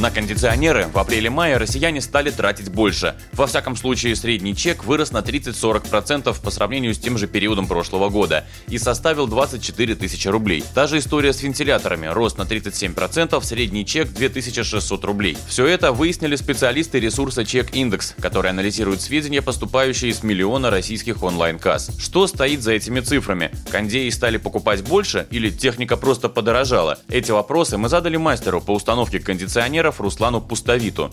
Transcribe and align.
На 0.00 0.10
кондиционеры 0.10 0.86
в 0.86 0.98
апреле-мае 0.98 1.58
россияне 1.58 2.00
стали 2.00 2.30
тратить 2.30 2.70
больше. 2.70 3.16
Во 3.34 3.46
всяком 3.46 3.76
случае, 3.76 4.16
средний 4.16 4.56
чек 4.56 4.82
вырос 4.84 5.12
на 5.12 5.18
30-40% 5.18 6.40
по 6.42 6.50
сравнению 6.50 6.94
с 6.94 6.98
тем 6.98 7.18
же 7.18 7.26
периодом 7.26 7.66
прошлого 7.66 8.08
года 8.08 8.46
и 8.68 8.78
составил 8.78 9.26
24 9.26 9.94
тысячи 9.96 10.26
рублей. 10.26 10.64
Та 10.74 10.86
же 10.86 10.96
история 10.96 11.34
с 11.34 11.42
вентиляторами. 11.42 12.06
Рост 12.06 12.38
на 12.38 12.44
37%, 12.44 13.44
средний 13.44 13.84
чек 13.84 14.08
2600 14.08 15.04
рублей. 15.04 15.36
Все 15.46 15.66
это 15.66 15.92
выяснили 15.92 16.36
специалисты 16.36 16.98
ресурса 16.98 17.44
Чек 17.44 17.74
Индекс, 17.74 18.14
который 18.22 18.52
анализирует 18.52 19.02
сведения, 19.02 19.42
поступающие 19.42 20.12
из 20.12 20.22
миллиона 20.22 20.70
российских 20.70 21.22
онлайн-касс. 21.22 21.90
Что 21.98 22.26
стоит 22.26 22.62
за 22.62 22.72
этими 22.72 23.00
цифрами? 23.00 23.50
Кондеи 23.70 24.08
стали 24.08 24.38
покупать 24.38 24.82
больше 24.82 25.26
или 25.30 25.50
техника 25.50 25.98
просто 25.98 26.30
подорожала? 26.30 26.98
Эти 27.10 27.32
вопросы 27.32 27.76
мы 27.76 27.90
задали 27.90 28.16
мастеру 28.16 28.62
по 28.62 28.70
установке 28.70 29.20
кондиционеров 29.20 29.89
инженеров 29.90 30.00
Руслану 30.00 30.40
Пустовиту. 30.40 31.10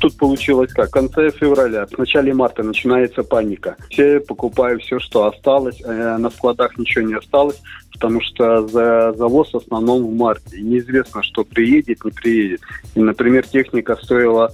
Тут 0.00 0.16
получилось 0.16 0.72
как? 0.72 0.88
В 0.88 0.92
конце 0.92 1.30
февраля, 1.30 1.86
в 1.86 1.98
начале 1.98 2.32
марта 2.32 2.62
начинается 2.62 3.22
паника. 3.24 3.76
Все 3.90 4.20
покупают 4.20 4.82
все, 4.82 5.00
что 5.00 5.26
осталось, 5.26 5.82
а 5.84 6.18
на 6.18 6.30
складах 6.30 6.78
ничего 6.78 7.04
не 7.04 7.14
осталось, 7.14 7.60
потому 7.92 8.20
что 8.20 8.68
за 8.68 9.12
завоз 9.16 9.52
в 9.52 9.56
основном 9.56 10.06
в 10.06 10.14
марте. 10.14 10.58
И 10.58 10.62
неизвестно, 10.62 11.22
что 11.22 11.42
приедет, 11.42 12.04
не 12.04 12.10
приедет. 12.12 12.60
И, 12.94 13.00
например, 13.00 13.46
техника 13.46 13.96
стоила 14.00 14.50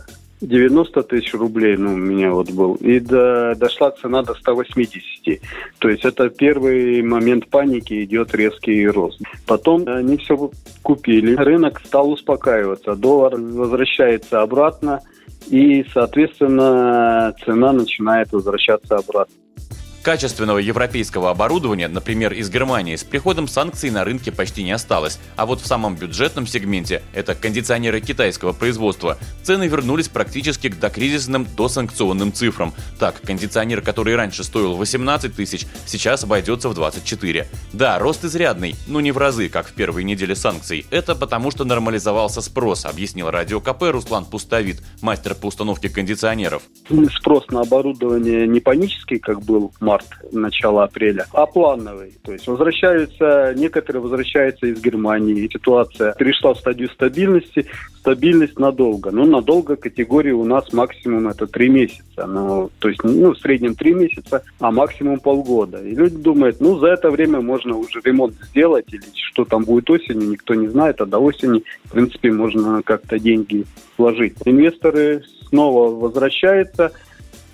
90 0.47 1.03
тысяч 1.03 1.35
рублей, 1.35 1.77
ну, 1.77 1.95
у 1.95 1.97
меня 1.97 2.33
вот 2.33 2.51
был, 2.51 2.75
и 2.77 3.01
до, 3.01 3.55
дошла 3.57 3.91
цена 3.91 4.23
до 4.23 4.35
180. 4.35 5.41
То 5.79 5.89
есть 5.89 6.05
это 6.05 6.29
первый 6.29 7.03
момент 7.03 7.49
паники, 7.49 8.05
идет 8.05 8.35
резкий 8.35 8.87
рост. 8.87 9.21
Потом 9.47 9.85
они 9.87 10.17
все 10.19 10.51
купили, 10.83 11.35
рынок 11.35 11.81
стал 11.85 12.11
успокаиваться, 12.11 12.95
доллар 12.95 13.37
возвращается 13.37 14.43
обратно, 14.43 15.01
и, 15.49 15.85
соответственно, 15.93 17.35
цена 17.45 17.73
начинает 17.73 18.33
возвращаться 18.33 18.97
обратно. 18.97 19.35
Качественного 20.05 20.59
европейского 20.59 21.31
оборудования, 21.31 21.89
например, 21.89 22.35
из 22.35 22.51
Германии, 22.51 22.95
с 22.95 23.03
приходом 23.03 23.49
санкций 23.49 23.89
на 23.89 24.05
рынке 24.05 24.31
почти 24.31 24.63
не 24.63 24.73
осталось. 24.73 25.19
А 25.35 25.47
вот 25.47 25.63
в 25.63 25.67
самом 25.67 25.97
бюджетном 25.97 26.47
сегменте, 26.47 27.01
это 27.15 27.35
кондиционеры 27.35 28.03
китайского 28.03 28.53
производства, 28.53 29.17
цены 29.43 29.67
вернулись 29.67 30.09
практически 30.09 30.69
к 30.69 30.79
докризисным 30.79 31.47
досанкционным 31.57 32.35
цифрам. 32.35 32.75
Так, 32.99 33.23
кондиционер, 33.23 33.81
который 33.81 34.15
раньше 34.15 34.45
стоил 34.45 34.77
18 34.77 35.35
тысяч, 35.35 35.65
сейчас 35.87 36.25
обойдется 36.25 36.69
в 36.69 36.75
24. 36.75 37.47
Да, 37.73 37.99
рост 37.99 38.27
изрядный, 38.27 38.77
но 38.87 39.01
не 39.01 39.11
в 39.11 39.17
разы, 39.17 39.49
как 39.49 39.69
в 39.69 39.73
первые 39.73 40.05
недели 40.05 40.35
санкций. 40.35 40.85
Это 40.91 41.15
потому, 41.15 41.51
что 41.51 41.65
нормализовался 41.65 42.43
спрос, 42.43 42.85
объяснил 42.85 43.31
радио 43.31 43.59
КП 43.59 43.85
Руслан 43.85 44.27
Пустовит, 44.27 44.83
мастер 45.01 45.35
по 45.35 45.47
установке 45.47 45.89
кондиционеров. 45.89 46.63
Спрос 47.17 47.49
на 47.49 47.63
оборудование 47.63 48.47
не 48.47 48.61
панический, 48.61 49.19
как 49.19 49.43
был 49.43 49.73
март, 49.95 50.07
начало 50.33 50.85
апреля, 50.85 51.27
а 51.33 51.47
плановый. 51.47 52.15
То 52.25 52.33
есть 52.33 52.47
возвращаются, 52.49 53.55
некоторые 53.57 54.03
возвращаются 54.03 54.67
из 54.67 54.83
Германии. 54.83 55.45
И 55.45 55.49
ситуация 55.49 56.13
перешла 56.15 56.55
в 56.55 56.59
стадию 56.59 56.89
стабильности, 56.91 57.67
стабильность 57.99 58.59
надолго. 58.59 59.11
Ну, 59.13 59.25
надолго 59.25 59.77
категории 59.77 60.33
у 60.33 60.45
нас 60.45 60.73
максимум 60.73 61.29
это 61.29 61.47
три 61.47 61.69
месяца. 61.69 62.27
Ну, 62.27 62.71
то 62.81 62.89
есть, 62.89 63.05
ну, 63.05 63.33
в 63.33 63.39
среднем 63.39 63.75
три 63.75 63.95
месяца, 63.95 64.43
а 64.59 64.73
максимум 64.73 65.21
полгода. 65.21 65.81
И 65.83 65.95
люди 65.95 66.17
думают, 66.17 66.61
ну, 66.61 66.79
за 66.79 66.89
это 66.89 67.11
время 67.11 67.41
можно 67.41 67.77
уже 67.77 68.01
ремонт 68.05 68.35
сделать, 68.51 68.93
или 68.93 69.05
что 69.15 69.45
там 69.45 69.65
будет 69.65 69.89
осенью, 69.91 70.29
никто 70.31 70.55
не 70.55 70.69
знает, 70.69 71.01
а 71.01 71.07
до 71.07 71.19
осени, 71.19 71.63
в 71.85 71.93
принципе, 71.93 72.33
можно 72.33 72.83
как-то 72.83 73.19
деньги 73.19 73.65
вложить. 73.97 74.35
Инвесторы 74.45 75.23
снова 75.49 75.95
возвращаются, 75.95 76.93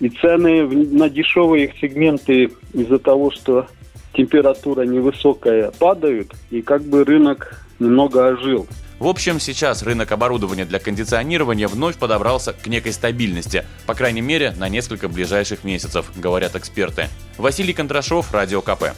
и 0.01 0.09
цены 0.09 0.67
на 0.67 1.09
дешевые 1.09 1.67
их 1.67 1.73
сегменты 1.81 2.51
из-за 2.73 2.99
того, 2.99 3.31
что 3.31 3.67
температура 4.15 4.83
невысокая, 4.83 5.71
падают, 5.79 6.35
и 6.51 6.63
как 6.63 6.83
бы 6.83 7.05
рынок 7.05 7.65
немного 7.79 8.29
ожил. 8.29 8.67
В 8.99 9.07
общем, 9.07 9.41
сейчас 9.41 9.83
рынок 9.83 10.13
оборудования 10.13 10.67
для 10.67 10.79
кондиционирования 10.79 11.69
вновь 11.69 11.97
подобрался 11.97 12.53
к 12.53 12.67
некой 12.67 12.93
стабильности, 12.93 13.65
по 13.87 13.95
крайней 13.95 14.21
мере, 14.21 14.53
на 14.59 14.69
несколько 14.69 15.09
ближайших 15.09 15.65
месяцев, 15.65 16.11
говорят 16.17 16.55
эксперты. 16.55 17.09
Василий 17.39 17.73
Контрашов, 17.73 18.33
Радио 18.35 18.61
КП. 18.61 18.93